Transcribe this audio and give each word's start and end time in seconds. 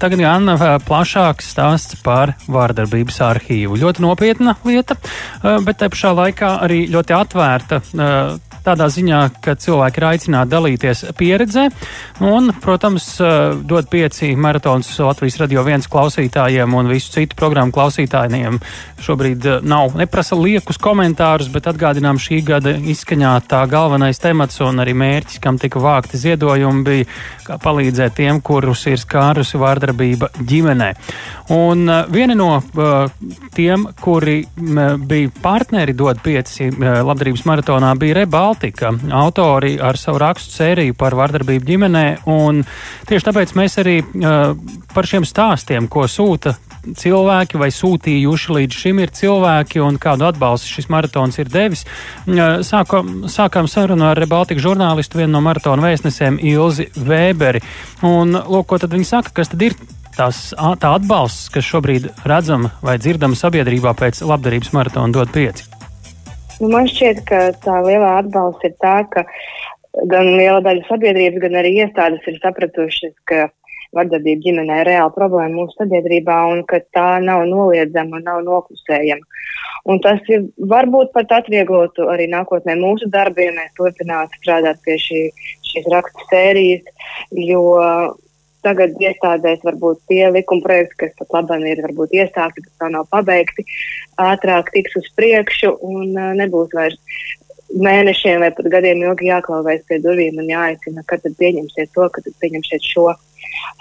tagad 0.00 0.22
gan 0.22 0.48
plašāks 0.86 1.50
stāsts 1.52 1.98
par 2.04 2.34
vārdarbības 2.46 3.18
arhīvu. 3.26 3.76
Ļoti 3.82 4.04
nopietna 4.04 4.56
lieta, 4.64 4.96
bet 5.42 5.82
te 5.82 5.90
pašā 5.92 6.14
laikā 6.16 6.54
arī 6.64 6.86
ļoti 6.92 7.16
atvērta 7.18 7.82
tādā 8.64 8.86
ziņā, 8.92 9.20
ka 9.42 9.54
cilvēki 9.58 10.00
ir 10.00 10.06
aicināti 10.08 10.52
dalīties 10.52 11.04
pieredzē. 11.18 11.68
Un, 12.22 12.52
protams, 12.62 13.08
dod 13.66 13.88
pieci 13.90 14.32
maratons 14.38 14.90
Latvijas 15.02 15.40
radio 15.42 15.64
viens 15.66 15.88
klausītājiem 15.90 16.74
un 16.78 16.90
visu 16.90 17.12
citu 17.16 17.36
programmu 17.38 17.74
klausītājiem. 17.74 18.60
Šobrīd 19.02 19.48
nav 19.66 19.96
neprasa 19.98 20.38
liekus 20.38 20.78
komentārus, 20.82 21.50
bet 21.52 21.66
atgādinām 21.70 22.20
šī 22.22 22.42
gada 22.46 22.76
izskaņā 22.78 23.34
tā 23.50 23.64
galvenais 23.70 24.20
temats 24.22 24.60
un 24.62 24.78
arī 24.82 24.94
mērķis, 24.94 25.40
kam 25.42 25.58
tika 25.58 25.82
vākti 25.82 26.20
ziedojumi, 26.22 26.84
bija 26.86 27.08
kā 27.46 27.58
palīdzēt 27.62 28.16
tiem, 28.20 28.38
kurus 28.44 28.86
ir 28.86 29.00
skārusi 29.02 29.58
vārdarbība 29.58 30.30
ģimenē. 30.38 30.92
Un 31.52 31.90
viena 32.12 32.38
no 32.38 32.52
tiem, 33.56 33.88
kuri 34.00 34.38
bija 34.56 35.32
partneri 35.42 35.96
dod 35.98 36.22
pieci 36.22 36.70
labdarības 36.70 37.44
maratonā, 37.48 37.92
bija 37.98 38.22
Rebā 38.22 38.51
Baltika 38.52 38.90
autori 39.16 39.78
ar 39.80 39.96
savu 39.96 40.18
rakstu 40.20 40.52
sēriju 40.58 40.92
par 40.98 41.14
vardarbību 41.16 41.64
ģimenē. 41.64 42.04
Tieši 43.08 43.24
tāpēc 43.24 43.54
mēs 43.56 43.78
arī 43.80 43.94
uh, 44.04 44.52
par 44.92 45.08
šiem 45.08 45.24
stāstiem, 45.24 45.88
ko 45.88 46.04
sūta 46.04 46.52
cilvēki 46.98 47.60
vai 47.62 47.70
sūtījuši 47.72 48.56
līdz 48.58 48.76
šim 48.82 49.00
ir 49.00 49.14
cilvēki 49.16 49.80
un 49.80 49.96
kādu 50.02 50.26
atbalstu 50.28 50.68
šis 50.68 50.90
maratons 50.92 51.40
ir 51.40 51.48
devis. 51.48 51.86
Sāko, 52.68 53.00
sākām 53.32 53.70
sarunu 53.70 54.10
ar 54.10 54.20
Baltiku 54.28 54.66
žurnālistu, 54.66 55.22
vienu 55.22 55.38
no 55.38 55.44
maratona 55.46 55.88
vēstnesēm 55.88 56.42
Ilzi 56.42 56.90
Vēberi. 56.98 57.62
Un, 58.04 58.36
lūk, 58.36 58.68
ko 58.68 58.82
tad 58.82 58.92
viņi 58.92 59.08
saka, 59.14 59.32
kas 59.40 59.54
tad 59.54 59.64
ir 59.64 59.78
tās, 60.18 60.50
tā 60.52 60.92
atbalsts, 60.92 61.48
kas 61.54 61.70
šobrīd 61.70 62.10
redzam 62.28 62.68
vai 62.84 62.98
dzirdam 63.00 63.38
sabiedrībā 63.38 63.94
pēc 63.96 64.20
labdarības 64.26 64.74
maratona 64.76 65.22
dod 65.22 65.32
pieci? 65.32 65.70
Nu, 66.62 66.68
man 66.70 66.86
šķiet, 66.86 67.24
ka 67.26 67.38
tā 67.64 67.80
lielā 67.82 68.12
atbalsta 68.20 68.68
ir 68.68 68.74
tā, 68.78 68.94
ka 69.10 69.24
gan 70.12 70.28
liela 70.38 70.60
daļa 70.62 70.86
sabiedrības, 70.86 71.42
gan 71.42 71.58
arī 71.58 71.72
iestādes 71.82 72.28
ir 72.30 72.36
sapratušas, 72.38 73.16
ka 73.26 73.48
vardarbība 73.96 74.44
ģimenē 74.44 74.76
ir 74.80 74.88
reāla 74.92 75.10
problēma 75.16 75.56
mūsu 75.56 75.74
sabiedrībā 75.80 76.36
un 76.52 76.62
ka 76.70 76.78
tā 76.94 77.08
nav 77.24 77.42
noliedzama 77.50 78.20
un 78.20 78.28
nav 78.28 78.44
noklusējama. 78.46 79.26
Un 79.90 79.98
tas 80.04 80.22
ir, 80.30 80.46
varbūt 80.70 81.10
pat 81.16 81.34
atvieglotu 81.40 82.06
arī 82.12 82.28
nākotnē 82.30 82.78
mūsu 82.78 83.10
darbu, 83.10 83.42
ja 83.42 83.56
mēs 83.58 83.74
turpinātu 83.80 84.38
strādāt 84.38 84.78
pie 84.86 85.00
šī, 85.02 85.22
šīs 85.66 85.90
rakstu 85.90 86.28
sērijas, 86.30 87.10
jo 87.50 87.64
tagad 88.66 88.96
iestādēs 89.02 89.62
varbūt 89.66 90.00
tie 90.10 90.24
likuma 90.34 90.64
projekti, 90.66 90.98
kas 91.04 91.14
pat 91.18 91.38
labam 91.38 91.66
ir 91.66 91.82
varbūt 91.84 92.14
iesākti, 92.18 92.64
bet 92.64 92.84
vēl 92.84 92.96
nav 92.96 93.08
pabeigti, 93.12 93.66
ātrāk 94.22 94.72
tiks 94.74 94.98
uz 95.00 95.08
priekšu 95.18 95.76
un 95.82 96.12
uh, 96.16 96.32
nebūs 96.38 96.74
vairs 96.76 97.00
mēnešiem 97.72 98.42
vai 98.42 98.50
pat 98.54 98.68
gadiem 98.72 99.02
ilgi 99.04 99.30
jāklauvēs 99.30 99.84
pie 99.88 99.98
durvīm 100.04 100.40
un 100.42 100.50
jāaicina, 100.50 101.04
kad 101.08 101.22
tad 101.24 101.36
pieņemsiet 101.40 101.92
to, 101.96 102.08
kad 102.12 102.26
tad 102.26 102.34
pieņemsiet 102.42 102.84
šo. 102.84 103.12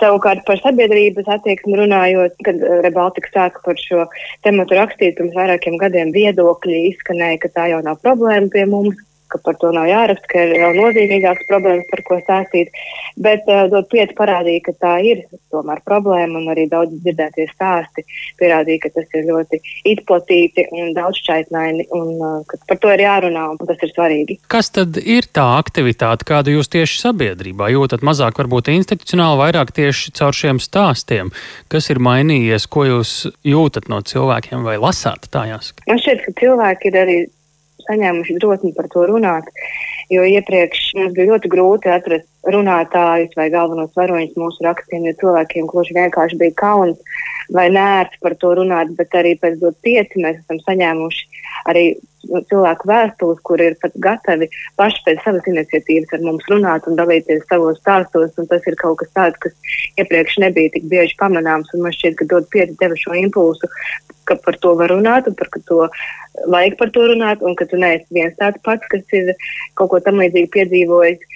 Savukārt 0.02 0.44
par 0.48 0.60
sabiedrības 0.62 1.30
attieksmi 1.36 1.78
runājot, 1.80 2.36
kad 2.46 2.64
Rebaltika 2.86 3.32
sāka 3.34 3.62
par 3.66 3.80
šo 3.80 4.08
tematu 4.46 4.78
rakstīt 4.78 5.18
pirms 5.20 5.36
vairākiem 5.38 5.78
gadiem, 5.82 6.14
viedokļi 6.16 6.82
izskanēja, 6.92 7.40
ka 7.44 7.54
tā 7.56 7.68
jau 7.74 7.82
nav 7.86 8.00
problēma 8.04 8.52
pie 8.54 8.66
mums, 8.70 9.00
ka 9.32 9.42
par 9.46 9.58
to 9.62 9.72
nav 9.76 9.88
jāraksta, 9.90 10.28
ka 10.32 10.46
ir 10.46 10.56
vēl 10.60 10.78
nozīmīgākas 10.80 11.50
problēmas, 11.50 11.88
par 11.92 12.04
ko 12.08 12.20
stāstīt. 12.22 12.72
Bet 13.22 13.48
uh, 13.50 13.66
dot 13.72 13.90
pieci 13.92 14.16
parādīja, 14.18 14.66
ka 14.68 14.76
tā 14.86 14.94
ir 15.08 15.24
tomēr 15.52 15.82
problēma, 15.88 16.40
un 16.40 16.52
arī 16.54 16.68
daudz 16.72 16.96
dzirdētie 17.04 17.48
stāsti 17.52 18.06
pierādīja, 18.40 18.86
ka 18.86 18.94
tas 18.98 19.18
ir 19.18 19.28
ļoti 19.30 19.60
izplatīti 19.92 20.68
un 20.78 20.94
daudzšķaitnaini, 20.98 21.88
un 21.98 22.14
uh, 22.18 22.38
ka 22.48 22.60
par 22.70 22.82
to 22.84 22.94
ir 22.96 23.06
jārunā, 23.06 23.48
un 23.54 23.72
tas 23.72 23.84
ir 23.84 23.94
svarīgi. 23.94 24.40
Kas 24.52 24.72
tad 24.76 25.00
ir 25.02 25.28
tā 25.32 25.48
aktivitāte, 25.60 26.28
kādu 26.28 26.56
jūs 26.58 26.72
tieši 26.72 27.02
sabiedrībā 27.06 27.72
jūtat? 27.74 28.06
Mazāk 28.06 28.40
varbūt 28.42 28.72
institucionāli, 28.74 29.42
vairāk 29.44 29.76
tieši 29.78 30.16
caur 30.20 30.36
šiem 30.38 30.62
stāstiem. 30.64 31.34
Kas 31.72 31.92
ir 31.94 32.02
mainījies, 32.04 32.68
ko 32.72 32.88
jūs 32.88 33.14
jūtat 33.48 33.92
no 33.92 34.02
cilvēkiem 34.06 34.66
vai 34.68 34.80
lasāt 34.82 35.30
tā 35.32 35.48
jāsaka? 35.52 35.86
Man 35.90 36.02
šķiet, 36.02 36.26
ka 36.26 36.36
cilvēki 36.42 36.92
ir 36.92 37.00
arī 37.02 37.20
saņēmuši 37.92 38.40
drosmi 38.40 38.74
par 38.78 38.90
to 38.92 39.06
runāt. 39.12 39.52
Jo 40.12 40.26
iepriekš 40.28 40.92
mums 40.98 41.16
bija 41.16 41.34
ļoti 41.34 41.52
grūti 41.52 41.92
atrast 41.92 42.31
runātājus 42.50 43.36
vai 43.38 43.50
galvenos 43.54 43.94
varoņus 43.98 44.38
mūsu 44.40 44.66
rakstiem, 44.66 45.06
jo 45.06 45.18
cilvēkiem 45.22 45.68
gluži 45.70 45.98
vienkārši 45.98 46.40
bija 46.42 46.58
kauns 46.58 46.98
vai 47.54 47.68
nērts 47.74 48.22
par 48.24 48.36
to 48.42 48.54
runāt, 48.58 48.94
bet 48.98 49.14
arī 49.18 49.36
pēc 49.42 49.60
dot 49.62 49.78
pieci 49.86 50.24
mēs 50.24 50.40
esam 50.42 50.62
saņēmuši 50.66 51.28
arī 51.70 51.86
cilvēku 52.50 52.88
vēstules, 52.90 53.40
kur 53.46 53.62
ir 53.62 53.76
pat 53.82 53.96
gatavi 54.04 54.48
paši 54.80 55.02
pēc 55.06 55.24
savas 55.26 55.48
iniciatīvas 55.50 56.14
ar 56.16 56.24
mums 56.26 56.48
runāt 56.52 56.88
un 56.88 56.98
dalīties 57.00 57.44
savos 57.50 57.80
stāstos. 57.82 58.34
Tas 58.38 58.68
ir 58.70 58.78
kaut 58.80 59.00
kas 59.02 59.12
tāds, 59.18 59.42
kas 59.42 59.78
iepriekš 60.02 60.38
nebija 60.46 60.74
tik 60.76 60.88
bieži 60.92 61.18
pamanāms. 61.20 61.74
Man 61.74 61.96
šķiet, 61.96 62.18
ka 62.22 62.30
dod 62.32 62.48
pieci 62.54 62.78
deva 62.80 62.98
šo 63.00 63.18
impulsu, 63.18 63.70
ka 64.30 64.38
par 64.46 64.58
to 64.64 64.76
var 64.80 64.94
runāt 64.94 65.28
un 65.28 65.38
par 65.38 65.50
to 65.66 65.82
vajag 66.54 66.78
par 66.80 66.94
to 66.96 67.10
runāt, 67.12 67.42
un 67.44 67.58
ka 67.60 67.68
tu 67.68 67.80
neesi 67.82 68.08
viens 68.16 68.38
tāds 68.40 68.62
pats, 68.66 68.88
kas 68.94 69.18
ir 69.18 69.34
kaut 69.76 69.92
ko 69.92 70.00
tam 70.06 70.22
līdzīgu 70.22 70.54
piedzīvojis. 70.56 71.28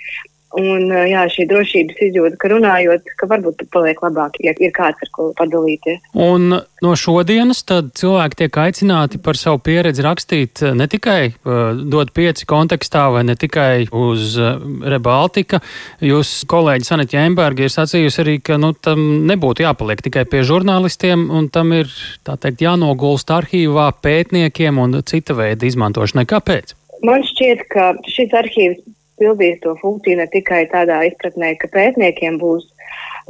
Un 0.56 0.88
jā, 0.88 1.26
šī 1.32 1.48
drošības 1.50 1.98
izjūta, 2.08 2.38
ka 2.40 2.50
runājot, 2.54 3.10
ka 3.20 3.28
varbūt 3.28 3.66
paliek 3.74 4.00
labāk, 4.00 4.38
ja 4.46 4.54
ir 4.56 4.72
kāds 4.76 5.02
ar 5.04 5.12
ko 5.12 5.28
padalīties. 5.36 6.00
Un 6.16 6.56
no 6.56 6.94
šodienas 6.96 7.66
tad 7.68 7.92
cilvēki 8.00 8.40
tiek 8.44 8.60
aicināti 8.64 9.20
par 9.24 9.40
savu 9.40 9.60
pieredzi 9.66 10.06
rakstīt 10.06 10.64
ne 10.80 10.88
tikai 10.92 11.20
uh, 11.34 11.76
dot 11.76 12.14
pieci 12.16 12.48
kontekstā 12.48 13.10
vai 13.12 13.26
ne 13.28 13.36
tikai 13.40 13.90
uz 13.92 14.38
uh, 14.40 14.56
Rebaltika. 14.96 15.60
Jūs 16.06 16.46
kolēģi 16.52 16.88
Sanita 16.88 17.20
Jemberga 17.20 17.68
ir 17.68 17.76
sacījusi 17.76 18.24
arī, 18.24 18.38
ka 18.40 18.60
nu, 18.62 18.72
tam 18.72 19.28
nebūtu 19.28 19.66
jāpaliek 19.66 20.06
tikai 20.08 20.24
pie 20.30 20.46
žurnālistiem 20.48 21.28
un 21.36 21.52
tam 21.52 21.76
ir, 21.76 21.92
tā 22.24 22.40
teikt, 22.40 22.64
jānogulst 22.64 23.32
arhīvā 23.36 23.92
pētniekiem 24.00 24.80
un 24.80 25.02
cita 25.04 25.36
veida 25.36 25.68
izmantošanai. 25.68 26.28
Kāpēc? 26.32 26.78
Man 27.06 27.26
šķiet, 27.28 27.68
ka 27.70 27.92
šis 28.08 28.32
arhīvs 28.40 28.80
pildīs 29.22 29.60
to 29.64 29.76
funkciju 29.82 30.20
ne 30.20 30.28
tikai 30.32 30.66
tādā 30.72 31.02
izpratnē, 31.10 31.56
ka 31.62 31.70
pētniekiem 31.74 32.40
būs 32.42 32.68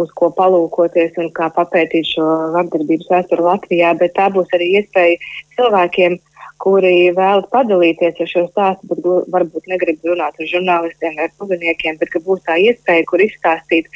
uz 0.02 0.12
ko 0.20 0.30
palūkoties 0.36 1.18
un 1.22 1.30
kā 1.36 1.50
papētīt 1.56 2.10
šo 2.16 2.26
vardarbības 2.56 3.12
vēsturi 3.12 3.46
Latvijā, 3.46 3.94
bet 4.00 4.16
tā 4.18 4.28
būs 4.34 4.52
arī 4.58 4.72
iespēja 4.80 5.20
cilvēkiem, 5.56 6.18
kuri 6.64 7.12
vēlas 7.16 7.48
padalīties 7.52 8.20
ar 8.24 8.32
šo 8.32 8.44
stāstu, 8.50 8.90
bet 8.92 9.08
varbūt 9.34 9.70
negrib 9.72 10.04
runāt 10.08 10.38
ar 10.40 10.52
žurnālistiem 10.52 11.18
vai 11.20 11.30
publiniekiem, 11.40 12.00
bet 12.02 12.12
ka 12.14 12.22
būs 12.26 12.44
tā 12.48 12.58
iespēja, 12.64 13.08
kur 13.10 13.24
izstāstīt 13.24 13.90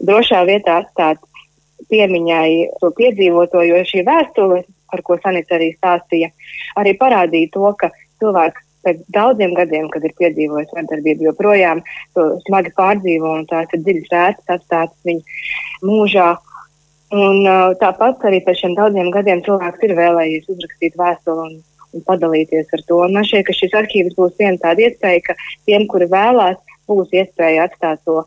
drošā 0.00 0.42
vietā 0.48 0.80
atstāt 0.82 1.20
piemiņai 1.92 2.50
to 2.80 2.92
piedzīvoto, 2.96 3.64
jo 3.66 3.80
šī 3.88 4.04
vēstule, 4.08 4.62
par 4.92 5.02
ko 5.06 5.16
Sanita 5.22 5.56
arī 5.56 5.72
stāstīja, 5.76 6.28
arī 6.80 6.92
parādīja 7.00 7.52
to, 7.56 7.72
ka 7.80 7.90
cilvēks 8.20 8.68
pēc 8.86 9.02
daudziem 9.14 9.54
gadiem, 9.58 9.88
kad 9.92 10.04
ir 10.06 10.14
piedzīvojis 10.18 10.72
vardarbību, 10.76 11.28
joprojām 11.30 11.82
to 12.16 12.28
smagi 12.46 12.72
pārdzīvo 12.78 13.34
un 13.40 13.44
tās 13.50 13.70
ir 13.72 13.84
dziļas 13.84 14.14
rētas 14.14 14.56
atstātas 14.56 14.96
viņa 15.08 15.88
mūžā. 15.88 16.30
Un, 17.12 17.42
uh, 17.44 17.74
tāpat 17.76 18.24
arī 18.28 18.40
pēc 18.44 18.62
šiem 18.62 18.76
daudziem 18.78 19.10
gadiem 19.12 19.42
cilvēks 19.44 19.84
ir 19.84 19.96
vēlējies 19.98 20.48
uzrakstīt 20.54 20.94
vēstuli 20.96 21.42
un, 21.44 21.58
un 21.92 22.04
padalīties 22.06 22.72
ar 22.72 22.84
to. 22.88 23.02
Un 23.04 23.18
man 23.18 23.26
šķiet, 23.28 23.44
ka 23.48 23.56
šis 23.56 23.74
arhīvs 23.82 24.16
būs 24.16 24.38
viena 24.40 24.56
tāda 24.62 24.86
iespēja, 24.86 25.26
ka 25.26 25.36
tiem, 25.68 25.84
kuri 25.92 26.08
vēlās, 26.12 26.56
būs 26.88 27.12
iespēja 27.12 27.68
atstāt 27.68 28.00
to 28.08 28.22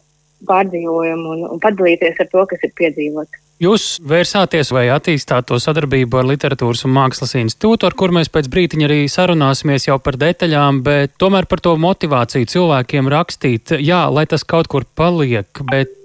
pārdzīvojumu 0.49 1.33
un, 1.35 1.43
un 1.55 1.63
padalīties 1.63 2.21
ar 2.21 2.31
to, 2.31 2.45
kas 2.49 2.63
ir 2.67 2.73
piedzīvots. 2.77 3.41
Jūs 3.63 4.01
vērsāties 4.03 4.73
vai 4.75 4.89
attīstāt 4.91 5.45
to 5.47 5.55
sadarbību 5.63 6.19
ar 6.19 6.27
Literatūras 6.27 6.83
un 6.83 6.91
Mākslas 6.97 7.37
institūtu, 7.39 7.87
ar 7.87 7.95
kur 7.95 8.11
mēs 8.11 8.27
pēc 8.27 8.49
brītiņa 8.51 8.89
arī 8.89 8.97
sarunāsimies 9.07 9.87
jau 9.87 9.95
par 10.03 10.17
detaļām, 10.19 10.81
bet 10.83 11.13
tomēr 11.21 11.47
par 11.47 11.63
to 11.63 11.77
motivāciju 11.79 12.49
cilvēkiem 12.51 13.07
rakstīt, 13.13 13.77
jā, 13.79 14.01
lai 14.11 14.25
tas 14.27 14.43
kaut 14.43 14.67
kur 14.67 14.83
paliek, 14.99 15.47
bet 15.71 15.95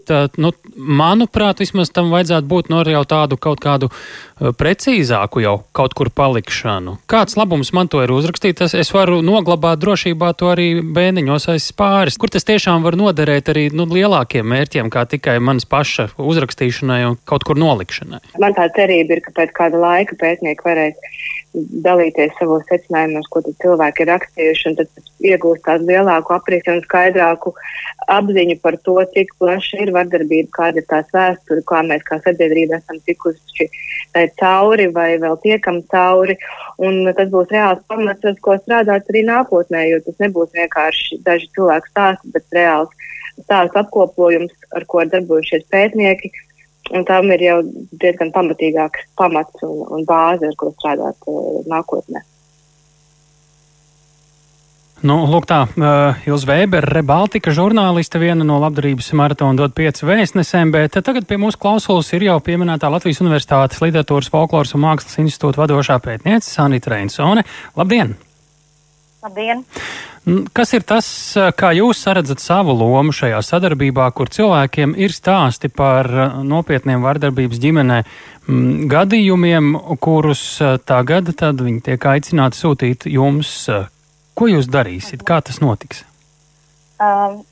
nu, 0.41 0.53
manuprāt, 0.77 1.63
vismaz 1.63 1.93
tam 1.95 2.11
vajadzētu 2.15 2.49
būt 2.51 2.71
no 2.73 2.83
jau 2.87 3.03
tādu 3.09 3.39
kaut 3.41 3.61
kādu 3.63 3.91
precīzāku 4.41 5.43
jau 5.45 5.57
kaut 5.77 5.95
kur 5.99 6.11
palikšanu. 6.15 6.97
Kāds 7.11 7.37
labums 7.39 7.73
man 7.77 7.91
to 7.93 8.03
ir 8.05 8.13
uzrakstīt? 8.15 8.63
Es, 8.65 8.75
es 8.75 8.93
varu 8.95 9.21
noglabāt 9.25 9.83
drošībā 9.83 10.33
to 10.41 10.51
arī 10.53 10.69
bēniņos 10.81 11.51
aiz 11.55 11.69
spāris, 11.73 12.19
kur 12.21 12.33
tas 12.33 12.47
tiešām 12.49 12.87
var 12.87 12.97
noderēt 13.01 13.53
arī 13.53 13.69
nu, 13.75 13.87
lielākiem 13.91 14.47
mērķiem, 14.47 14.91
kā 14.93 15.05
tikai 15.11 15.39
manas 15.45 15.69
paša 15.69 16.11
uzrakstīšanai 16.21 17.03
un 17.11 17.19
kaut 17.29 17.45
kur 17.49 17.61
nolikšanai. 17.61 18.23
Man 18.41 18.57
tā 18.57 18.71
cerība 18.77 19.19
ir, 19.19 19.25
ka 19.27 19.35
pēc 19.37 19.55
kāda 19.57 19.81
laika 19.81 20.17
pētnieki 20.21 20.67
varēs 20.67 20.99
dalīties 21.55 22.33
savos 22.39 22.63
secinājumos, 22.69 23.27
ko 23.31 23.43
cilvēki 23.43 24.05
ir 24.05 24.11
rakstījuši, 24.13 24.67
un 24.71 24.77
tad 24.79 25.01
iegūst 25.27 25.65
tādu 25.67 25.89
lielāku 25.89 26.35
aprīti 26.37 26.71
un 26.71 26.83
skaidrāku 26.85 27.53
apziņu 28.11 28.57
par 28.63 28.77
to, 28.87 28.97
cik 29.15 29.33
plaša 29.43 29.81
ir 29.85 29.93
vardarbība, 29.97 30.51
kāda 30.57 30.83
ir 30.83 30.87
tās 30.91 31.11
vēsture, 31.15 31.65
kā 31.67 31.83
mēs 31.87 32.05
kā 32.07 32.21
sabiedrība 32.25 32.79
esam 32.79 33.01
tikuši 33.07 33.69
tai 34.15 34.27
cauri 34.41 34.89
vai 34.95 35.11
vēl 35.23 35.39
tiekam 35.43 35.83
cauri. 35.91 36.39
Un 36.79 37.11
tas 37.17 37.33
būs 37.33 37.51
reāls 37.51 37.83
pamats, 37.91 38.27
uz 38.31 38.39
ko 38.45 38.57
strādāt 38.63 39.11
arī 39.11 39.25
nākotnē, 39.27 39.87
jo 39.91 40.03
tas 40.07 40.21
nebūs 40.23 40.55
vienkārši 40.55 41.21
daži 41.27 41.51
cilvēku 41.57 41.91
stāsti, 41.91 42.35
bet 42.37 42.47
reāls 42.55 42.95
stāstu 43.41 43.83
apkopojums, 43.83 44.55
ar 44.77 44.87
ko 44.87 45.03
darbojušies 45.09 45.67
pētnieki 45.73 46.31
Un 46.91 47.07
tam 47.07 47.31
ir 47.31 47.45
jau 47.45 47.61
diezgan 48.03 48.33
pamatīgāks 48.35 49.13
pamats 49.19 49.63
un, 49.67 49.85
un 49.95 50.05
bāze, 50.09 50.49
ar 50.51 50.57
ko 50.59 50.73
strādāt 50.75 51.31
uh, 51.31 51.61
nākotnē. 51.71 52.25
Nu, 55.01 55.23
lūk, 55.33 55.47
tā 55.49 55.63
uh, 55.65 56.27
Ilza 56.29 56.51
Vēbera, 56.51 56.91
Rebaltika 56.93 57.55
žurnāliste, 57.57 58.21
viena 58.21 58.45
no 58.45 58.59
labdarības 58.61 59.09
maratona 59.17 59.57
dod 59.57 59.73
pieci 59.77 60.05
vēstnesēm, 60.05 60.75
bet 60.75 60.99
tagad 61.01 61.25
pie 61.31 61.41
mūsu 61.41 61.57
klausulas 61.63 62.13
ir 62.13 62.27
jau 62.27 62.37
pieminētā 62.45 62.91
Latvijas 62.93 63.23
Universitātes 63.25 63.81
literatūras, 63.81 64.29
folkloras 64.35 64.77
un 64.77 64.85
mākslas 64.85 65.23
institūta 65.23 65.63
vadošā 65.63 65.97
pētniece 66.05 66.53
Sanita 66.53 66.93
Reinsone. 66.93 67.47
Labdien! 67.81 68.19
Labdien! 69.21 69.65
Kas 70.57 70.71
ir 70.77 70.85
tas, 70.89 71.07
kā 71.57 71.71
jūs 71.77 72.01
redzat 72.09 72.41
savu 72.41 72.73
lomu 72.77 73.13
šajā 73.13 73.41
sadarbībā, 73.45 74.07
kur 74.17 74.31
cilvēkiem 74.33 74.95
ir 75.01 75.13
stāsti 75.13 75.69
par 75.73 76.09
nopietniem 76.45 77.05
vardarbības 77.05 77.61
ģimenē 77.61 77.99
gadījumiem, 78.91 79.75
kurus 80.01 80.45
tagad 80.89 81.33
viņi 81.37 81.85
tiek 81.91 82.09
aicināti 82.15 82.61
sūtīt 82.63 83.09
jums? 83.13 83.53
Ko 84.37 84.49
jūs 84.49 84.71
darīsiet? 84.73 85.25
Kā 85.29 85.43
tas 85.45 85.61
notiks? 85.61 86.05
Um, 87.01 87.43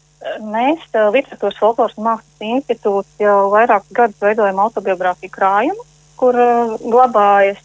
mēs, 0.48 0.88
Literatūras 0.94 1.60
folkloras 1.60 2.00
mākslas 2.00 2.48
institūts, 2.48 3.12
jau 3.20 3.38
vairākus 3.52 3.92
gadus 3.96 4.24
veidojam 4.24 4.64
autobiogrāfiju 4.64 5.36
krājumu, 5.36 5.88
kur 6.20 6.36
glabājas 6.80 7.60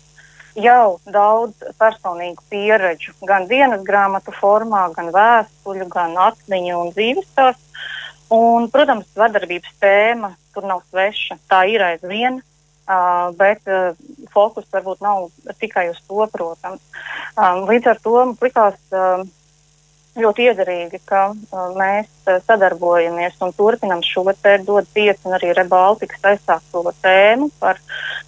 jau 0.60 1.00
daudz 1.10 1.66
personīgu 1.80 2.44
pieredžu, 2.52 3.14
gan 3.28 3.48
dienas 3.50 3.84
grāmatu 3.86 4.34
formā, 4.38 4.86
gan 4.96 5.12
vēstuļu, 5.14 5.88
gan 5.92 6.16
atmiņu 6.30 6.80
un 6.80 6.92
dzīves 6.96 7.30
stāstu. 7.32 7.86
Un, 8.34 8.70
protams, 8.74 9.06
vardarbības 9.18 9.76
tēma 9.82 10.34
tur 10.56 10.66
nav 10.66 10.82
sveša. 10.90 11.38
Tā 11.52 11.64
ir 11.70 11.84
aizvien, 11.86 12.40
uh, 12.40 13.30
bet 13.38 13.62
uh, 13.70 13.94
fokus 14.34 14.66
varbūt 14.74 15.04
nav 15.06 15.28
tikai 15.62 15.90
uz 15.92 16.00
to, 16.08 16.26
protams. 16.34 16.82
Um, 17.38 17.66
līdz 17.70 17.94
ar 17.94 18.02
to 18.02 18.18
man 18.18 18.38
likās. 18.42 18.80
Uh, 18.94 19.26
ļoti 20.20 20.46
iederīgi, 20.50 21.00
ka 21.10 21.24
uh, 21.34 21.62
mēs 21.78 22.10
uh, 22.28 22.38
sadarbojamies 22.46 23.40
un 23.42 23.54
turpinam 23.58 24.04
šo 24.06 24.26
te 24.42 24.58
dod 24.66 24.88
pieci 24.94 25.26
un 25.26 25.38
arī 25.38 25.54
Rebaltikas 25.58 26.22
aizsākto 26.34 26.84
tēmu 27.02 27.50
par 27.60 27.80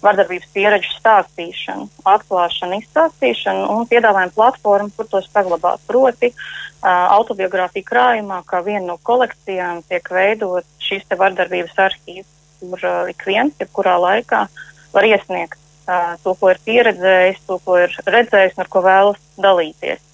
vardarbības 0.02 0.50
pieredžu 0.54 0.96
stāstīšanu, 0.96 1.88
atklāšanu, 2.14 2.80
izstāstīšanu 2.82 3.68
un 3.74 3.86
piedāvājam 3.90 4.34
platformu, 4.34 4.90
kur 4.96 5.10
tos 5.10 5.28
saglabāt. 5.30 5.82
Proti, 5.86 6.32
uh, 6.32 6.88
autobiogrāfija 7.18 7.86
krājumā, 7.86 8.42
kā 8.50 8.62
viena 8.66 8.86
no 8.90 8.98
kolekcijām, 9.02 9.84
tiek 9.86 10.10
veidot 10.10 10.66
šīs 10.82 11.06
te 11.06 11.18
vardarbības 11.20 11.78
arhīvs, 11.86 12.32
kur 12.60 12.82
ik 13.12 13.22
viens, 13.28 13.54
jebkurā 13.60 13.94
laikā 14.00 14.46
var 14.94 15.06
iesniegt 15.06 15.60
to, 16.24 16.32
ko 16.34 16.50
ir 16.50 16.58
pieredzējis, 16.66 17.44
to, 17.46 17.60
ko 17.62 17.76
ir 17.78 17.92
redzējis 18.08 18.56
un 18.56 18.64
ar 18.64 18.70
ko 18.72 18.82
vēlas 18.82 19.20
dalīties. 19.38 20.05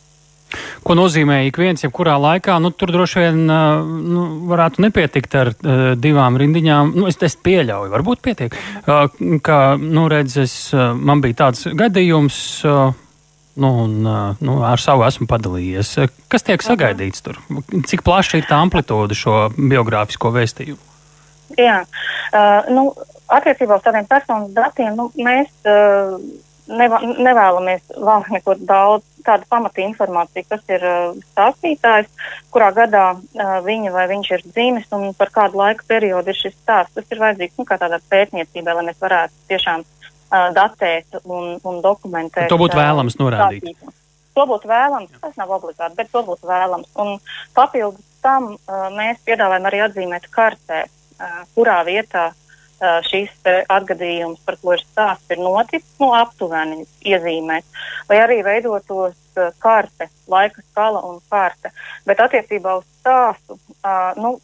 Ko 0.83 0.97
nozīmē 0.99 1.43
ik 1.49 1.61
viens, 1.61 1.85
jebkurā 1.85 2.17
laikā? 2.21 2.59
Nu, 2.63 2.73
tur 2.75 2.93
droši 2.95 3.23
vien 3.25 3.45
nu, 3.47 4.25
varētu 4.51 4.83
nepietikt 4.85 5.37
ar 5.39 5.53
uh, 5.53 5.85
divām 5.99 6.39
rindiņām. 6.41 6.95
Nu, 6.97 7.07
es, 7.11 7.21
es 7.23 7.39
pieļauju, 7.39 7.93
varbūt 7.93 8.25
pietiek. 8.25 8.57
Uh, 8.83 9.07
ka, 9.45 9.63
nu, 9.81 10.09
redz, 10.13 10.39
es, 10.43 10.57
uh, 10.77 10.93
man 10.97 11.25
bija 11.25 11.45
tāds 11.47 11.69
gadījums. 11.79 12.43
Uh, 12.67 12.99
Nu, 13.53 13.69
un, 13.83 14.07
nu, 14.41 14.53
ar 14.65 14.81
savu 14.81 15.05
esmu 15.05 15.27
padalījies. 15.29 15.91
Kas 16.33 16.47
tiek 16.47 16.63
sagaidīts 16.65 17.21
tur? 17.21 17.37
Cik 17.85 18.01
plaša 18.07 18.41
ir 18.41 18.47
tā 18.49 18.57
amplitūda 18.65 19.13
šo 19.13 19.35
biogrāfisko 19.53 20.31
vēstījumu? 20.33 20.81
Jā, 21.61 21.83
uh, 21.85 22.71
nu, 22.73 22.87
attiecībā 23.29 23.77
uz 23.77 23.85
tādiem 23.85 24.09
personas 24.09 24.55
datiem 24.57 24.97
nu, 24.97 25.11
mēs 25.21 25.51
uh, 25.69 26.17
neva, 26.73 27.03
nevēlamies 27.03 27.93
vēl 27.93 28.27
neko 28.33 28.57
daudz 28.65 29.05
tādu 29.25 29.49
pamatu 29.51 29.83
informāciju, 29.85 30.47
kas 30.51 30.63
ir 30.73 30.85
uh, 30.87 31.15
stāstītājs, 31.33 32.11
kurā 32.55 32.71
gadā 32.77 33.05
uh, 33.15 33.57
viņa 33.65 33.95
vai 33.95 34.07
viņš 34.11 34.31
ir 34.37 34.45
dzīves 34.49 34.93
un 34.97 35.11
par 35.19 35.33
kādu 35.35 35.61
laika 35.63 35.87
periodu 35.89 36.33
ir 36.33 36.39
šis 36.39 36.55
stāsts. 36.57 36.95
Tas 36.99 37.09
ir 37.11 37.23
vajadzīgs 37.23 37.59
nu, 37.61 37.67
kā 37.69 37.79
tādā 37.81 38.01
pētniecībā, 38.13 38.77
lai 38.79 38.87
mēs 38.91 39.01
varētu 39.03 39.49
tiešām 39.53 39.85
uh, 39.87 40.49
datēt 40.57 41.23
un, 41.25 41.57
un 41.63 41.81
dokumentēt. 41.85 42.51
To 42.53 42.61
būtu 42.61 42.81
vēlams 42.81 43.19
norādīt. 43.21 43.67
Stāstību. 43.67 43.97
To 44.33 44.47
būtu 44.49 44.69
vēlams, 44.71 45.13
tas 45.21 45.35
nav 45.37 45.51
obligāti, 45.59 45.97
bet 45.99 46.09
to 46.13 46.23
būtu 46.25 46.49
vēlams. 46.49 46.89
Un 47.03 47.19
papildus 47.57 48.05
tam 48.25 48.55
uh, 48.55 48.87
mēs 48.95 49.21
piedāvājam 49.27 49.67
arī 49.69 49.83
atzīmēt 49.87 50.31
kartē, 50.33 50.87
uh, 50.87 51.43
kurā 51.57 51.83
vietā 51.89 52.31
šīs 53.09 53.33
atgadījums, 53.71 54.41
par 54.47 54.59
ko 54.63 54.77
ir 54.77 54.83
stāsts, 54.83 55.31
ir 55.31 55.43
noticis, 55.43 55.89
nu, 56.01 56.13
aptuveni 56.19 56.87
iezīmēt, 57.07 57.67
vai 58.09 58.21
arī 58.23 58.41
veidotos 58.47 59.19
karte, 59.63 60.09
laika 60.29 60.63
skala 60.71 61.03
un 61.09 61.21
karte. 61.31 61.73
Bet 62.07 62.21
attiecībā 62.21 62.79
uz 62.81 62.89
stāstu, 63.01 63.59
nu, 64.19 64.37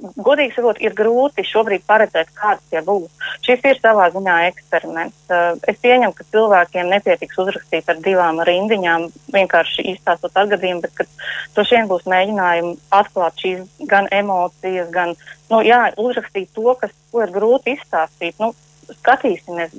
godīgi 0.00 0.54
sakot, 0.56 0.80
ir 0.82 0.94
grūti 0.96 1.44
šobrīd 1.46 1.84
paredzēt, 1.88 2.32
kāds 2.36 2.64
tie 2.70 2.82
būs. 2.84 3.10
Šis 3.44 3.62
ir 3.70 3.80
savā 3.80 4.08
ziņā 4.14 4.36
eksperiments. 4.48 5.16
Uh, 5.28 5.54
es 5.70 5.78
pieņemu, 5.82 6.14
ka 6.16 6.26
cilvēkiem 6.34 6.90
nepietiks 6.92 7.40
uzrakstīt 7.44 7.88
ar 7.90 8.00
divām 8.04 8.42
rindiņām, 8.46 9.08
vienkārši 9.34 9.86
izstāstot 9.94 10.36
atgadījumu, 10.44 10.84
bet 10.84 11.08
to 11.56 11.66
šiem 11.66 11.88
būs 11.90 12.06
mēģinājumi 12.10 12.76
atklāt 12.98 13.40
šīs 13.44 13.88
gan 13.90 14.10
emocijas, 14.14 14.90
gan, 14.94 15.14
nu, 15.52 15.62
jā, 15.66 15.86
uzrakstīt 16.00 16.52
to, 16.56 16.76
kas, 16.80 16.94
ko 17.12 17.24
ir 17.24 17.34
grūti 17.34 17.78
izstāstīt. 17.78 18.38
Nu, 18.42 18.52
skatīsimies. 19.00 19.74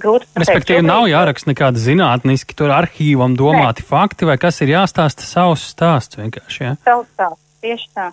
Respektīvi, 0.00 0.80
nav 0.80 1.04
jāraksta 1.10 1.50
nekāda 1.50 1.80
zinātniski, 1.80 2.56
tur 2.56 2.72
arhīvam 2.72 3.34
domāti 3.36 3.84
ne. 3.84 3.88
fakti, 3.90 4.24
vai 4.24 4.38
kas 4.40 4.62
ir 4.64 4.72
jāstāsta 4.72 5.26
savs 5.28 5.66
stāsts 5.74 6.16
vienkārši. 6.16 6.62
Ja? 6.64 6.72
Savs 6.86 7.10
stāsts. 7.12 7.49
Tieši 7.60 7.90
tā. 7.92 8.06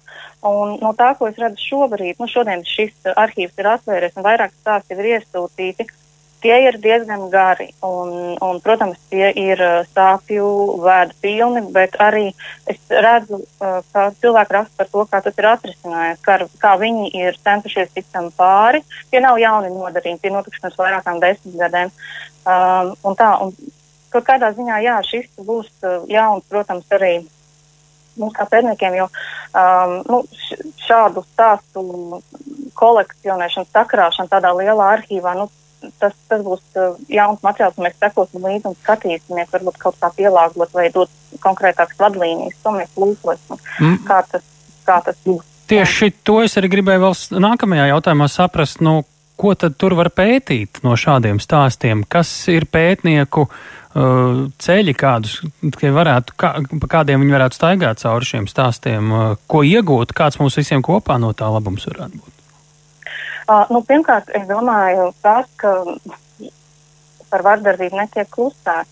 Un 0.43 0.75
no 0.81 0.91
tā, 0.97 1.13
ko 1.15 1.29
es 1.29 1.37
redzu 1.39 1.63
šobrīd, 1.63 2.17
nu 2.19 2.27
šodien 2.27 2.65
šis 2.67 3.13
arhīvs 3.15 3.55
ir 3.55 3.69
atvērts 3.71 4.19
un 4.19 4.25
vairāk 4.25 4.51
stāsti 4.57 4.97
ir 4.97 5.07
iesūtīti, 5.13 5.87
tie 6.41 6.57
ir 6.67 6.77
diezgan 6.81 7.29
gari. 7.31 7.69
Un, 7.83 8.35
un, 8.43 8.59
protams, 8.63 8.99
tie 9.11 9.29
ir 9.31 9.61
sāpju 9.93 10.47
vēdu 10.83 11.15
pilni, 11.23 11.63
bet 11.73 11.97
arī 12.03 12.27
es 12.69 12.79
redzu, 12.91 13.41
ka 13.59 14.09
cilvēki 14.21 14.57
raksta 14.57 14.81
par 14.81 14.91
to, 14.91 15.05
kā 15.11 15.21
tas 15.25 15.39
ir 15.39 15.49
atrisinājies, 15.53 16.21
kā, 16.25 16.37
kā 16.61 16.75
viņi 16.81 17.11
ir 17.15 17.39
centušies 17.43 17.93
tikt 17.95 18.11
tam 18.13 18.29
pāri. 18.37 18.83
Tie 19.11 19.23
nav 19.23 19.39
jauni 19.41 19.71
nodarījumi, 19.73 20.21
tie 20.21 20.33
notikuši 20.33 20.65
pirms 20.65 20.79
vairākām 20.81 21.23
desmit 21.23 21.57
gadiem. 21.63 21.95
Um, 22.47 22.93
un 23.03 23.17
tā, 23.19 23.31
un 23.43 23.55
kaut 24.13 24.27
kādā 24.27 24.53
ziņā, 24.55 24.83
jā, 24.85 24.99
šis 25.07 25.31
būs 25.47 25.71
jauns, 26.11 26.45
protams, 26.51 26.87
arī 26.95 27.17
mums 28.17 28.33
kā 28.37 28.47
pētniekiem, 28.49 28.95
jo 28.97 29.07
um, 29.57 29.95
nu, 30.07 30.21
šādu 30.85 31.23
stāstu 31.33 31.83
kolekcionēšanu, 32.77 33.69
sakrāšanu 33.73 34.31
tādā 34.31 34.53
lielā 34.57 34.91
arhīvā, 34.97 35.33
nu, 35.39 35.47
tas, 36.01 36.15
tas 36.29 36.43
būs 36.45 36.63
uh, 36.77 36.95
jauns 37.11 37.43
materiāls, 37.45 37.77
un 37.77 37.87
mēs 37.87 37.97
sekosim 38.01 38.45
līdzi 38.45 38.71
un 38.71 38.77
skatīsimies, 38.83 39.51
varbūt 39.53 39.81
kaut 39.81 39.99
kā 40.01 40.11
pielāgot 40.17 40.73
vai 40.77 40.87
dot 40.93 41.11
konkrētākas 41.43 41.99
vadlīnijas, 42.01 42.57
to 42.63 42.73
mēs 42.77 42.97
lūkosim, 42.97 43.61
mm. 43.81 44.01
kā, 44.07 44.21
tas, 44.31 44.45
kā 44.87 45.01
tas 45.05 45.19
būs. 45.25 45.45
Tieši 45.67 46.13
to 46.23 46.39
es 46.45 46.55
arī 46.59 46.71
gribēju 46.77 47.03
vēl 47.03 47.41
nākamajā 47.43 47.89
jautājumā 47.91 48.29
saprast, 48.31 48.79
nu, 48.85 49.01
ko 49.37 49.53
tad 49.59 49.75
tur 49.77 49.93
var 49.97 50.09
pētīt 50.15 50.79
no 50.85 50.95
šādiem 50.97 51.41
stāstiem, 51.43 52.05
kas 52.09 52.29
ir 52.49 52.65
pētnieku 52.71 53.45
ceļi, 53.97 54.93
kādus 54.97 55.39
varētu, 55.81 56.35
kā, 56.37 56.51
pa 56.83 56.89
kādiem 56.91 57.23
viņi 57.23 57.33
varētu 57.33 57.57
staigāt 57.57 58.01
cauri 58.03 58.27
šiem 58.29 58.49
stāstiem, 58.49 59.13
uh, 59.13 59.29
ko 59.49 59.63
iegūt, 59.65 60.13
kāds 60.17 60.37
mums 60.41 60.57
visiem 60.59 60.83
kopā 60.85 61.17
no 61.21 61.31
tā 61.37 61.49
labums 61.49 61.87
varētu 61.89 62.19
būt? 62.19 62.33
Uh, 63.47 63.63
nu, 63.71 63.81
pirmkārt, 63.87 64.29
es 64.35 64.43
domāju, 64.49 65.09
tas, 65.23 65.47
ka 65.55 65.71
par 67.31 67.43
vardarbību 67.47 67.97
netiek 67.97 68.29
klusēts, 68.31 68.91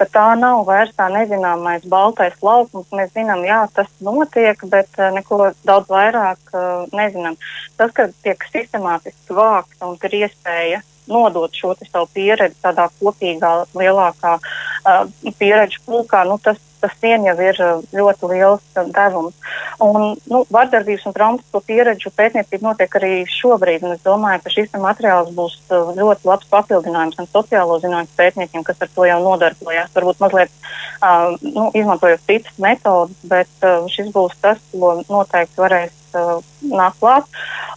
ka 0.00 0.06
tā 0.08 0.26
nav 0.40 0.64
vairs 0.68 0.94
tā 0.96 1.10
nezināmais 1.12 1.84
baltais 1.92 2.36
laukums. 2.42 2.88
Mēs 2.96 3.12
zinām, 3.12 3.44
jā, 3.44 3.60
tas 3.76 3.90
notiek, 4.00 4.64
bet 4.72 4.88
uh, 4.98 5.10
neko 5.14 5.52
daudz 5.68 5.92
vairāk 5.92 6.54
uh, 6.56 6.86
nezinām. 6.96 7.36
Tas, 7.76 7.92
ka 7.92 8.08
tiek 8.24 8.48
sistemātiski 8.50 9.36
vākts 9.36 9.84
un 9.84 10.00
ir 10.08 10.22
iespēja 10.24 10.80
nodot 11.10 11.54
šo 11.56 11.74
savu 11.82 12.08
pieredzi 12.14 12.58
tādā 12.62 12.88
kopīgā, 13.00 13.52
lielākā 13.76 14.36
uh, 14.38 15.06
pieredžu 15.38 15.82
pulkā, 15.86 16.24
nu, 16.28 16.38
tas, 16.42 16.58
tas 16.80 16.94
vien 17.02 17.24
jau 17.26 17.34
ir 17.44 17.58
ļoti 17.92 18.30
liels 18.30 18.62
devums. 18.94 19.36
Un, 19.84 20.14
nu, 20.30 20.42
vardarbības 20.52 21.06
un 21.08 21.16
traumatisko 21.16 21.62
pieredžu 21.66 22.12
pētniecība 22.16 22.70
notiek 22.70 22.96
arī 23.00 23.12
šobrīd, 23.28 23.84
es 23.94 24.02
domāju, 24.06 24.42
ka 24.44 24.54
šis 24.54 24.74
materiāls 24.80 25.32
būs 25.36 25.58
ļoti 25.70 26.28
labs 26.28 26.48
papildinājums 26.52 27.20
gan 27.20 27.30
sociālo 27.30 27.78
zinātņu 27.82 28.16
pētniekiem, 28.16 28.64
kas 28.66 28.80
ar 28.80 28.92
to 28.94 29.08
jau 29.08 29.20
nodarbojās, 29.24 29.92
varbūt 29.96 30.24
mazliet 30.24 30.52
uh, 30.56 31.36
nu, 31.44 31.70
izmantojot 31.76 32.24
citas 32.28 32.60
metodas, 32.60 33.16
bet 33.28 33.66
uh, 33.66 33.88
šis 33.92 34.12
būs 34.16 34.36
tas, 34.40 34.60
ko 34.72 34.98
noteikti 35.08 35.60
varēs 35.60 35.99
uh, 36.18 36.40
nākt 36.62 37.00
klāt. 37.00 37.28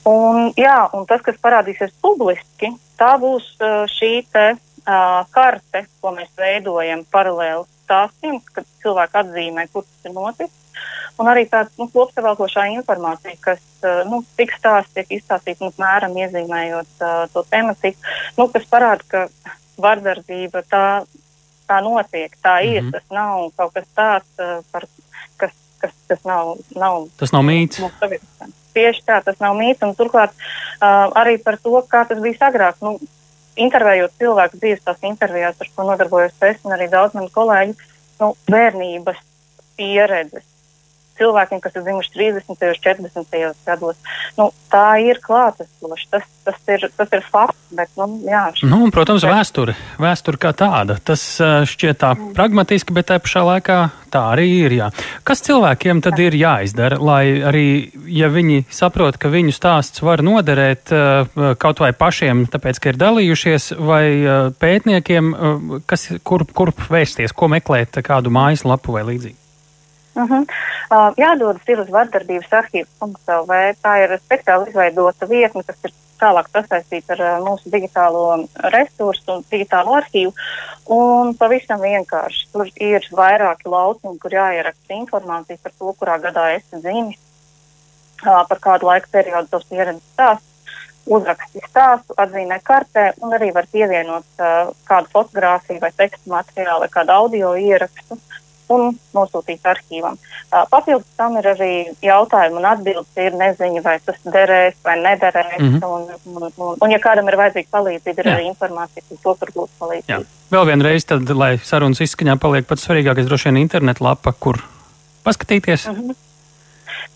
Un, 0.09 0.51
jā, 0.59 0.77
un 0.93 1.05
tas, 1.09 1.21
kas 1.25 1.39
parādīsies 1.43 1.93
publiski, 2.03 2.73
tā 2.99 3.13
būs 3.21 3.53
uh, 3.61 3.83
šī 3.91 4.11
te, 4.33 4.47
uh, 4.57 5.21
karte, 5.35 5.85
ko 6.01 6.13
mēs 6.17 6.31
veidojam 6.37 7.05
paralēli 7.13 7.65
stāstiem, 7.83 8.39
kad 8.53 8.67
cilvēki 8.83 9.19
atzīmē, 9.23 9.67
kur 9.71 9.85
tas 9.87 10.09
ir 10.09 10.15
noticis. 10.15 10.59
Un 11.21 11.29
arī 11.29 11.43
tāda 11.45 11.69
nu, 11.77 11.85
kopsavilkošā 11.93 12.65
informācija, 12.73 13.35
kas 13.43 13.61
uh, 13.85 14.01
nu, 14.09 14.23
tik 14.37 14.55
stāsts 14.57 14.95
tiek 14.95 15.11
izstāstīta, 15.19 15.61
nu, 15.67 15.73
mēram 15.77 16.15
iezīmējot 16.17 17.03
uh, 17.03 17.25
to 17.33 17.43
tematiku, 17.51 18.13
nu, 18.39 18.47
kas 18.53 18.65
parāda, 18.71 19.05
ka 19.11 19.51
vardarbība 19.83 20.63
tā, 20.69 21.03
tā 21.69 21.79
notiek, 21.85 22.33
tā 22.41 22.59
ir. 22.65 22.81
Mm 22.81 22.87
-hmm. 22.87 22.91
Tas 22.91 23.03
nav 23.11 23.51
kaut 23.57 23.73
kas 23.73 23.87
tāds, 23.95 24.31
uh, 24.39 24.63
par, 24.71 24.87
kas, 25.83 25.95
kas, 26.11 26.21
nav, 26.27 26.55
nav. 26.77 27.07
Tas 27.19 27.33
nav 27.35 27.45
mīts. 27.47 27.81
Tieši 28.73 29.03
tā, 29.05 29.19
tas 29.25 29.37
nav 29.43 29.57
mīts. 29.59 29.83
Un 29.85 29.93
turklāt 29.97 30.33
uh, 30.33 31.11
arī 31.19 31.37
par 31.43 31.59
to, 31.61 31.75
kā 31.89 32.05
tas 32.09 32.21
bija 32.23 32.49
agrāk. 32.49 32.79
Nu, 32.85 32.95
intervējot 33.59 34.15
cilvēku 34.21 34.57
dzīves 34.61 34.81
tās 34.87 35.03
intervijās, 35.05 35.59
ar 35.61 35.69
ko 35.75 35.85
nodarbojos 35.91 36.33
es 36.49 36.63
un 36.65 36.73
arī 36.73 36.89
daudz 36.89 37.13
mani 37.17 37.29
kolēģi, 37.35 37.75
nu, 38.23 38.31
bērnības 38.49 39.21
pieredzes 39.77 40.52
cilvēkiem, 41.19 41.61
kas 41.63 41.75
ir 41.77 41.85
dzimuši 41.85 42.13
30. 42.15 42.53
un 42.53 42.59
40. 42.59 43.55
gados. 43.65 43.97
Nu, 44.37 44.49
tā 44.71 44.87
ir 45.03 45.19
klātesoša, 45.23 46.07
tas, 46.11 46.29
tas, 46.45 46.61
ir, 46.73 46.87
tas 46.97 47.13
ir 47.13 47.25
fakts. 47.29 47.59
Bet, 47.73 47.89
nu, 47.97 48.05
jā, 48.29 48.43
šis, 48.53 48.69
nu, 48.69 48.85
protams, 48.93 49.23
vēsture, 49.25 49.73
vēsture 50.01 50.37
kā 50.41 50.51
tāda. 50.57 50.99
Tas 51.01 51.23
šķiet 51.41 51.99
tā 52.03 52.11
mm. 52.13 52.33
pragmatiski, 52.37 52.93
bet 52.93 53.09
tā 53.09 53.17
pašā 53.23 53.41
laikā 53.47 53.77
tā 54.13 54.21
arī 54.35 54.45
ir. 54.61 54.75
Jā. 54.77 54.89
Kas 55.25 55.41
cilvēkiem 55.45 56.03
tad 56.05 56.21
ir 56.21 56.37
jāizdara, 56.37 56.99
lai 57.01 57.41
arī, 57.41 57.65
ja 58.13 58.29
viņi 58.33 58.67
saprot, 58.73 59.17
ka 59.17 59.31
viņu 59.33 59.55
stāsts 59.55 60.05
var 60.05 60.21
noderēt 60.25 60.93
kaut 61.33 61.81
vai 61.81 61.93
pašiem, 61.97 62.45
tāpēc, 62.53 62.81
ka 62.81 62.93
ir 62.93 63.01
dalījušies, 63.01 63.71
vai 63.81 64.05
pētniekiem, 64.61 65.33
kas, 65.89 66.11
kur, 66.21 66.45
kurp 66.45 66.89
vēsties, 66.93 67.33
ko 67.33 67.49
meklēt, 67.55 68.03
kādu 68.05 68.33
mājaslapu 68.33 68.99
vai 68.99 69.07
līdzīgi? 69.09 69.42
Uh 70.15 70.29
-huh. 70.29 70.45
uh, 70.91 71.13
jādodas 71.17 71.65
ir 71.67 71.79
uz 71.79 71.89
vardarbības 71.89 72.51
arhīvs.lv. 72.59 73.53
Tā 73.81 73.93
ir 74.03 74.19
speciāli 74.21 74.69
izveidota 74.69 75.25
vietne, 75.29 75.63
kas 75.63 75.77
ir 75.83 75.93
tālāk 76.21 76.49
sasaistīta 76.53 77.15
ar 77.15 77.21
uh, 77.21 77.45
mūsu 77.47 77.71
digitālo 77.73 78.45
resursu 78.75 79.33
un 79.33 79.43
digitālo 79.51 79.95
arhīvu. 79.97 80.33
Un 80.85 81.33
pavisam 81.35 81.81
vienkārši 81.81 82.47
tur 82.53 82.69
ir 82.75 83.07
vairāki 83.11 83.69
lauciņi, 83.75 84.19
kur 84.19 84.31
jāieraksta 84.37 84.93
informācija 84.93 85.57
par 85.63 85.71
to, 85.79 85.93
kurā 85.99 86.19
gadā 86.21 86.45
esi 86.57 86.81
dzimis, 86.85 87.17
uh, 88.27 88.45
par 88.49 88.59
kādu 88.59 88.91
laika 88.91 89.07
periodu 89.11 89.47
tos 89.49 89.65
pieredzes 89.65 90.03
stāsts. 90.13 90.49
Uzraksti 91.05 91.59
stāstu, 91.69 92.13
atzīmē 92.17 92.61
kartē 92.63 93.11
un 93.21 93.33
arī 93.33 93.49
var 93.53 93.65
pievienot 93.71 94.25
uh, 94.39 94.69
kādu 94.85 95.09
fotografiju 95.11 95.79
vai 95.81 95.91
tekstu 95.91 96.29
materiālu 96.29 96.85
vai 96.85 96.89
kādu 96.89 97.11
audio 97.11 97.55
ierakstu. 97.55 98.13
Uh, 98.13 98.32
un 98.69 98.93
nosūtīts 99.15 99.67
arhīvam. 99.69 100.17
Papildus 100.69 101.07
tam 101.17 101.37
ir 101.41 101.47
arī 101.49 101.71
jautājumi 102.03 102.59
un 102.61 102.67
atbildes, 102.69 103.09
ir 103.17 103.37
neziņa, 103.39 103.83
vai 103.85 103.97
tas 104.05 104.19
derēs 104.23 104.77
vai 104.85 104.97
nederēs. 105.01 105.59
Mm 105.59 105.75
-hmm. 105.75 105.85
un, 105.87 106.35
un, 106.35 106.51
un, 106.57 106.77
un, 106.81 106.91
ja 106.91 106.99
kādam 107.03 107.27
ir 107.27 107.39
vajadzīga 107.41 107.69
palīdzība, 107.71 108.19
ir 108.19 108.27
Jā. 108.27 108.35
arī 108.35 108.47
informācija, 108.51 109.03
par 109.09 109.17
to, 109.23 109.35
kur 109.39 109.53
gūt 109.55 109.69
palīdzību. 109.79 110.11
Jā. 110.13 110.49
Vēl 110.51 110.65
vienreiz, 110.71 111.05
tad, 111.05 111.29
lai 111.29 111.57
sarunas 111.63 112.01
izskaņā 112.01 112.37
paliek 112.39 112.67
pats 112.67 112.85
svarīgākais, 112.87 113.25
droši 113.25 113.49
vien 113.49 113.63
internetlapa, 113.63 114.33
kur 114.39 114.61
paskatīties. 115.23 115.87
Mm 115.87 115.95
-hmm. 115.95 116.15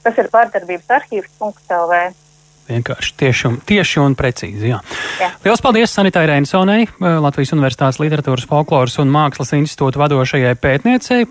Tas 0.04 0.18
ir 0.18 0.30
pārdarbības 0.32 0.96
arhīvs.lv. 1.00 2.14
Vienkārši 2.68 3.14
tieši 3.18 3.48
un, 3.48 3.58
tieši 3.64 4.00
un 4.04 4.16
precīzi. 4.20 4.72
Jā. 4.74 4.82
Jā. 5.22 5.30
Lielas 5.46 5.62
paldies 5.64 5.94
Sanitai 5.96 6.26
Reinsonai, 6.28 6.88
Latvijas 7.00 7.54
Universitātes 7.56 8.00
literatūras, 8.04 8.48
folkloras 8.50 8.98
un 9.00 9.12
mākslas 9.14 9.54
institūta 9.56 10.02
vadošajai 10.02 10.56
pētniecei 10.60 11.26